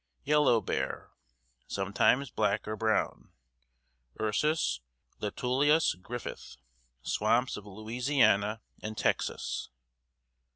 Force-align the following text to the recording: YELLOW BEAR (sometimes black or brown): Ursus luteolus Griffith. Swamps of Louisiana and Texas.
YELLOW 0.23 0.61
BEAR 0.61 1.11
(sometimes 1.67 2.31
black 2.31 2.67
or 2.67 2.75
brown): 2.75 3.29
Ursus 4.19 4.81
luteolus 5.19 5.93
Griffith. 5.93 6.55
Swamps 7.03 7.55
of 7.55 7.67
Louisiana 7.67 8.61
and 8.81 8.97
Texas. 8.97 9.69